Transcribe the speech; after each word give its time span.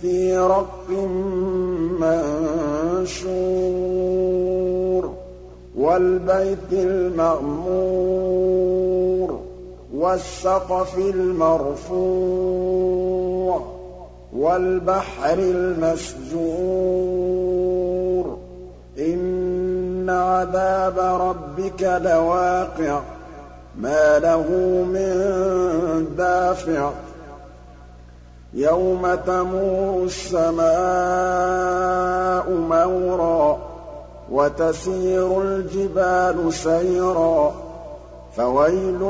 فِي 0.00 0.36
رَقٍّ 0.36 0.90
مَّنشُورٍ 2.00 3.24
وَالْبَيْتِ 5.78 6.72
الْمَعْمُورِ 6.72 9.40
وَالسَّقْفِ 9.94 10.98
الْمَرْفُوعِ. 10.98 13.03
وَالْبَحْرِ 14.34 15.34
الْمَسْجُورِ 15.38 16.38
إِنَّ 18.98 20.10
عَذَابَ 20.10 20.98
رَبِّكَ 20.98 21.82
لَوَاقِعٌ. 21.82 23.02
مَّا 23.80 24.18
لَهُ 24.18 24.48
مِن 24.88 25.14
دَافِعٍ. 26.18 26.90
يَوْمَ 28.54 29.14
تَمُورُ 29.14 30.04
السَّمَاءُ 30.04 30.66
مَوْرًا 32.50 33.58
وَتَسِيرُ 34.30 35.42
الْجِبَالُ 35.42 36.52
سَيْرًا. 36.54 37.63
فَوَيْلٌ 38.36 39.02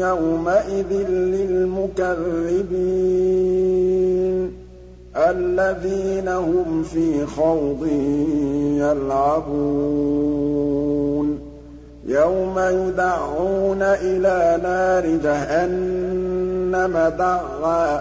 يَوْمَئِذٍ 0.00 0.92
لِّلْمُكَذِّبِينَ 1.10 2.06
الَّذِينَ 5.16 6.28
هُمْ 6.28 6.82
فِي 6.82 7.26
خَوْضٍ 7.26 7.86
يَلْعَبُونَ 8.82 9.78
يَوْمَ 12.06 12.58
يُدَعُّونَ 12.58 13.82
إِلَىٰ 13.82 14.60
نَارِ 14.62 15.06
جَهَنَّمَ 15.24 17.12
دَعًّا 17.18 18.00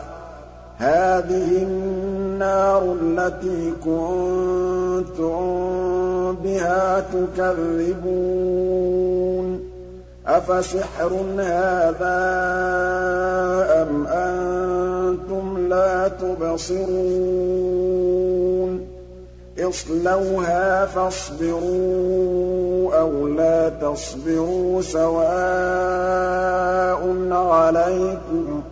هَٰذِهِ 0.77 1.63
النَّارُ 1.63 2.95
الَّتِي 3.01 3.73
كُنتُم 3.85 5.35
بِهَا 6.43 6.99
تُكَذِّبُونَ 7.13 8.35
أَفَسِحْرٌ 10.27 11.13
هَٰذَا 11.37 12.17
أَمْ 13.81 14.07
أَنتُمْ 14.07 15.67
لَا 15.69 16.07
تُبْصِرُونَ؟ 16.07 16.85
اصْلَوْهَا 19.59 20.85
فَاصْبِرُوا 20.85 21.65
أَوْ 22.99 23.27
لَا 23.27 23.69
تَصْبِرُوا 23.69 24.81
سَوَاءٌ 24.81 25.25
عَلَيْكُمْ 27.31 28.61
ۖ 28.61 28.63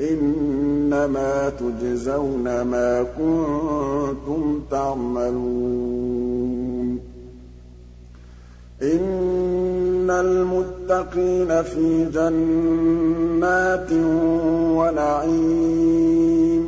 إِنَّمَا 0.00 1.48
تُجْزَوْنَ 1.48 2.62
مَا 2.62 3.06
كُنتُمْ 3.18 4.62
تَعْمَلُونَ. 4.70 5.92
إِنَّ 8.82 10.10
فِي 11.62 12.04
جَنَّاتٍ 12.14 13.92
وَنَعِيمٍ 14.78 16.62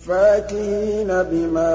فَاكِهِينَ 0.00 1.08
بِمَا 1.08 1.74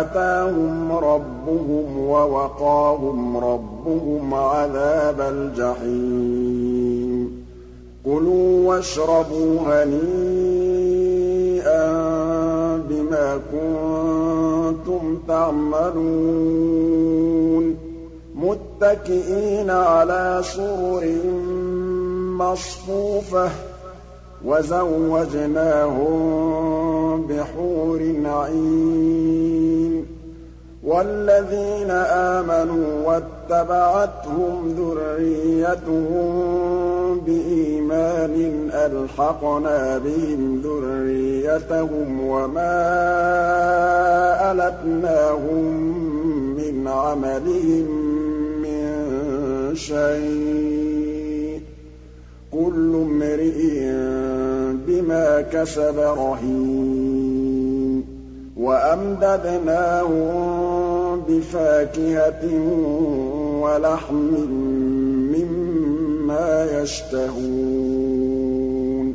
آتَاهُمْ 0.00 0.92
رَبُّهُمْ 0.92 1.98
وَوَقَاهُمْ 1.98 3.36
رَبُّهُمْ 3.36 4.34
عَذَابَ 4.34 5.20
الْجَحِيمِ 5.20 7.12
كُلُوا 8.04 8.68
وَاشْرَبُوا 8.68 9.60
هَنِيئًا 9.66 11.02
بِمَا 12.88 13.40
كُنتُمْ 13.52 15.18
تَعْمَلُونَ 15.28 16.42
مُتَّكِئِينَ 18.42 19.70
عَلَىٰ 19.70 20.40
سُرُرٍ 20.42 21.04
مَّصْفُوفَةٍ 22.42 23.50
وَزَوَّجْنَاهُم 24.44 26.12
بِحُورٍ 27.26 28.00
عِينٍ 28.24 30.06
وَالَّذِينَ 30.84 31.90
آمَنُوا 31.90 33.06
وَاتَّبَعَتْهُمْ 33.06 34.74
ذُرِّيَّتُهُم 34.78 36.32
بِإِيمَانٍ 37.26 38.34
أَلْحَقْنَا 38.72 39.98
بِهِمْ 39.98 40.62
ذُرِّيَّتَهُمْ 40.64 42.26
وَمَا 42.28 42.74
أَلَتْنَاهُم 44.52 45.64
مِّنْ 46.58 46.88
عَمَلِهِم 46.88 48.11
شَيْءٍ 49.74 51.60
ۚ. 51.60 51.62
كُلُّ 52.52 52.94
امْرِئٍ 52.94 53.92
بِمَا 54.86 55.40
كَسَبَ 55.40 55.98
رَهِينٌ. 55.98 58.04
وَأَمْدَدْنَاهُم 58.56 60.22
بِفَاكِهَةٍ 61.28 62.44
وَلَحْمٍ 63.60 64.50
مِّمَّا 65.32 66.82
يَشْتَهُونَ. 66.82 69.14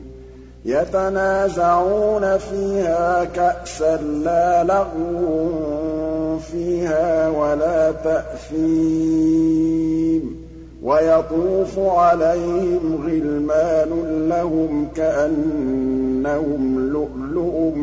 يَتَنَازَعُونَ 0.66 2.38
فِيهَا 2.38 3.24
كَأْسًا 3.24 4.01
لَّا 4.01 4.63
لَغْوٌ 4.63 6.39
فِيهَا 6.51 7.29
وَلَا 7.29 7.91
تَأْثِيمٌ. 7.91 10.47
وَيَطُوفُ 10.83 11.79
عَلَيْهِمْ 11.79 13.03
غِلْمَانٌ 13.05 13.89
لَّهُمْ 14.29 14.88
كَأَنَّهُمْ 14.95 16.79
لُؤْلُؤٌ 16.79 17.75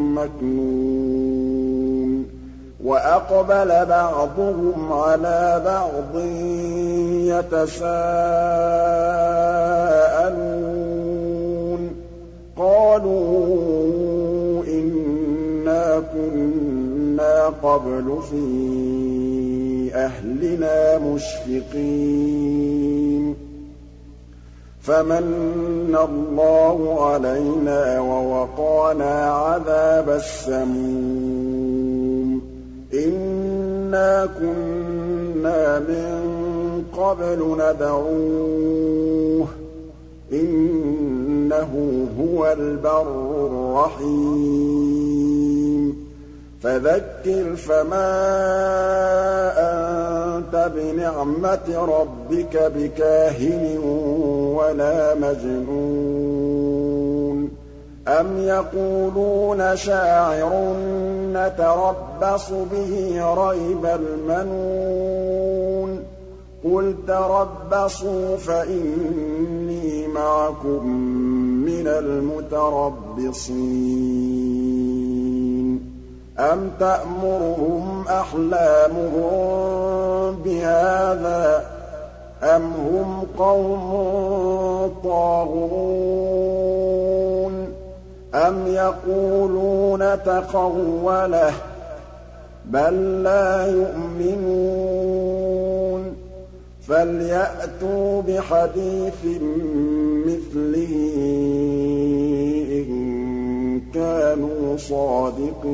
مَّكْنُونٌ. 0.00 1.22
وَأَقْبَلَ 2.84 3.86
بَعْضُهُمْ 3.86 4.92
عَلَىٰ 4.92 5.62
بَعْضٍ 5.64 6.18
يَتَسَاءَلُونَ. 7.24 7.92
قَالُوا 12.56 13.44
إِنَّا 14.64 16.02
كُنَّا 16.12 17.46
قَبْلُ 17.46 18.18
فِي 18.30 19.61
أَهْلِنَا 20.02 20.98
مُشْفِقِينَ. 20.98 23.34
فَمَنَّ 24.80 25.96
اللَّهُ 26.10 27.04
عَلَيْنَا 27.04 28.00
وَوَقَانَا 28.00 29.24
عَذَابَ 29.24 30.10
السَّمُومِ. 30.10 32.40
إِنَّا 32.94 34.26
كُنَّا 34.26 35.78
مِن 35.78 36.32
قَبْلُ 36.96 37.56
نَدْعُوهُ 37.58 39.46
ۖ. 39.46 39.48
إِنَّهُ 40.32 42.06
هُوَ 42.20 42.52
الْبَرُّ 42.52 43.46
الرَّحِيمُ. 43.46 45.51
فَذَكِّرْ 46.62 47.56
فَمَا 47.56 48.12
أَنتَ 49.58 50.72
بِنِعْمَةِ 50.76 51.68
رَبِّكَ 51.68 52.72
بِكَاهِنٍ 52.76 53.78
وَلَا 54.56 55.14
مَجْنُونٍ. 55.14 57.48
أَمْ 58.08 58.38
يَقُولُونَ 58.38 59.76
شَاعِرٌ 59.76 60.74
نَّتَرَبَّصُ 61.32 62.50
بِهِ 62.50 63.34
رَيْبَ 63.34 63.86
الْمَنُونِ. 63.86 66.04
قُلْ 66.64 66.94
تَرَبَّصُوا 67.08 68.36
فَإِنِّي 68.36 70.06
مَعَكُم 70.06 70.86
مِّنَ 71.64 71.86
الْمُتَرَبِّصِينَ. 71.86 74.61
أَمْ 76.38 76.70
تَأْمُرُهُمْ 76.80 78.04
أَحْلَامُهُم 78.08 79.32
بِهَٰذَا 80.44 81.58
ۚ 81.60 81.62
أَمْ 82.44 82.62
هُمْ 82.72 83.26
قَوْمٌ 83.38 83.92
طَاغُونَ 85.04 86.12
أَمْ 88.34 88.66
يَقُولُونَ 88.66 90.22
تَقَوَّلَهُ 90.24 91.50
ۚ 91.50 91.54
بَل 92.64 93.22
لَّا 93.22 93.66
يُؤْمِنُونَ 93.66 94.82
فَلْيَأْتُوا 96.88 98.22
بِحَدِيثٍ 98.22 99.24
مِّثْلِهِ 100.26 100.94
كَانُوا 103.94 104.76
صَادِقِينَ. 104.76 105.72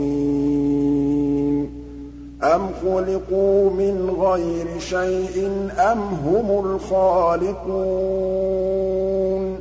أَمْ 2.43 2.71
خُلِقُوا 2.83 3.71
مِنْ 3.71 4.17
غَيْرِ 4.21 4.67
شَيْءٍ 4.79 5.51
أَمْ 5.79 6.01
هُمُ 6.01 6.65
الْخَالِقُونَ. 6.67 9.61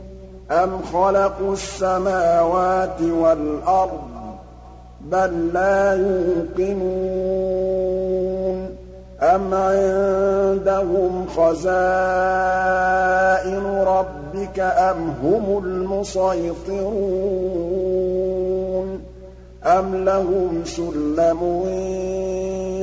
أَمْ 0.51 0.81
خَلَقُوا 0.93 1.53
السَّمَاوَاتِ 1.53 3.01
وَالْأَرْضَ 3.01 3.91
ۚ 3.91 4.33
بَل 5.01 5.53
لَّا 5.53 5.93
يُوقِنُونَ. 5.93 6.87
أَمْ 9.21 9.53
عِندَهُمْ 9.53 11.25
خَزَائِنُ 11.27 11.73
رَبِّكَ 13.87 14.59
أَمْ 14.59 15.13
هُمُ 15.23 15.63
الْمُصَيْطِرُونَ 15.65 18.36
أَمْ 19.67 19.95
لَهُمْ 20.05 20.61
سُلَّمٌ 20.65 21.39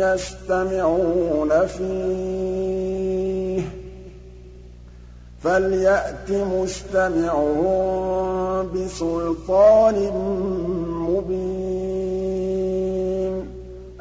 يَسْتَمِعُونَ 0.05 1.67
فِيهِ 1.67 3.61
ۖ 3.61 3.65
فَلْيَأْتِ 5.43 6.31
مُسْتَمِعُهُم 6.31 7.77
بِسُلْطَانٍ 8.75 9.97
مُّبِينٍ 11.09 12.55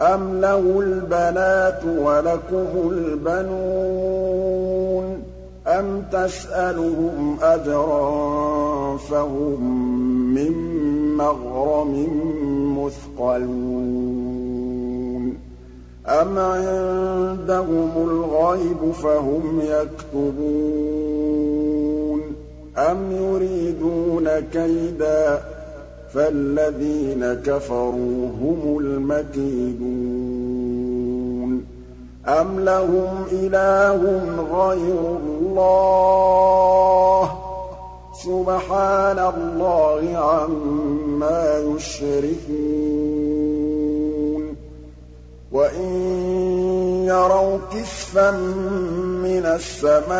أَمْ 0.02 0.42
لَهُ 0.42 0.80
الْبَنَاتُ 0.80 1.82
وَلَكُمُ 1.86 2.90
الْبَنُونَ 2.92 4.44
أَمْ 5.68 6.04
تَسْأَلُهُمْ 6.12 7.38
أَجْرًا 7.42 8.98
فَهُم 8.98 9.64
مِّن 10.36 10.54
مَّغْرَمٍ 11.18 11.94
مُّثْقَلُونَ 12.84 13.44
أَمْ 16.08 16.40
عِندَهُمُ 16.40 17.90
الْغَيْبُ 18.10 18.92
فَهُمْ 18.92 19.62
يَكْتُبُونَ. 19.62 20.34
أَمْ 22.78 23.12
يُرِيدُونَ 23.12 24.40
كَيْدًا 24.54 25.40
فَالَّذِينَ 26.14 27.34
كَفَرُوا 27.34 28.28
هُمُ 28.42 28.78
الْمَكِيدُونَ. 28.80 29.94
أَمْ 32.28 32.60
لَهُمْ 32.60 33.24
إِلَٰهٌ 33.32 33.96
غَيْرُ 34.52 35.18
اللَّهِ 35.24 36.40
ۚ؟ 36.40 36.43
سُبْحَانَ 38.44 39.20
اللَّهِ 39.20 40.18
عَمَّا 40.18 41.60
يُشْرِكُونَ 41.60 42.54
وَإِن 45.52 45.92
يَرَوْا 47.08 47.58
كِسْفًا 47.72 48.32
مِّنَ 49.24 49.46
السَّمَاءِ 49.46 50.14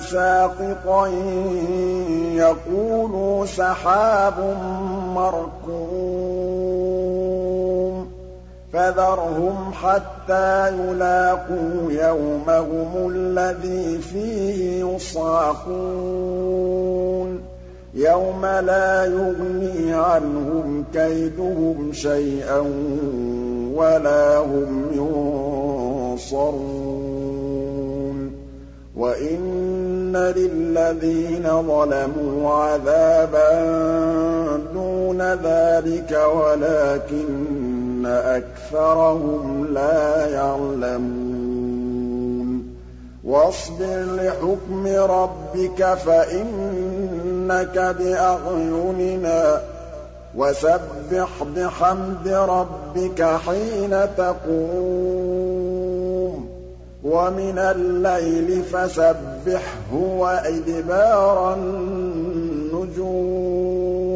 سَاقِطًا 0.00 1.06
يَقُولُوا 2.36 3.46
سَحَابٌ 3.46 4.38
مَّرْكُومٌ. 5.16 6.63
فَذَرْهُمْ 8.74 9.72
حَتَّىٰ 9.72 10.72
يُلَاقُوا 10.78 11.92
يَوْمَهُمُ 11.92 13.10
الَّذِي 13.14 13.98
فِيهِ 13.98 14.84
يُصْعَقُونَ. 14.84 15.74
يَوْمَ 17.94 18.46
لَا 18.46 19.04
يُغْنِي 19.04 19.92
عَنْهُمْ 19.92 20.84
كَيْدُهُمْ 20.94 21.92
شَيْئًا 21.92 22.58
وَلَا 23.74 24.38
هُمْ 24.38 24.86
يُنصَرُونَ. 24.92 26.54
وَإِنَّ 28.96 30.16
لِلَّذِينَ 30.16 31.62
ظَلَمُوا 31.62 32.50
عَذَابًا 32.54 33.50
دُونَ 34.74 35.22
ذَٰلِكَ 35.22 36.18
وَلَٰكِنَّ 36.34 37.83
أَكْثَرَهُمْ 38.06 39.66
لَا 39.66 40.26
يَعْلَمُونَ. 40.26 42.74
وَاصْبِرْ 43.24 44.04
لِحُكْمِ 44.04 44.86
رَبِّكَ 44.86 45.94
فَإِنَّكَ 45.94 47.96
بِأَعْيُنِنَا 47.98 49.56
ۖ. 49.56 49.60
وَسَبِّحْ 50.36 51.28
بِحَمْدِ 51.56 52.28
رَبِّكَ 52.28 53.22
حِينَ 53.22 54.06
تَقُومُ. 54.16 56.48
وَمِنَ 57.04 57.58
اللَّيْلِ 57.58 58.62
فَسَبِّحْهُ 58.62 59.94
وَإِدْبَارَ 59.94 61.54
النُّجُومِ. 61.54 64.13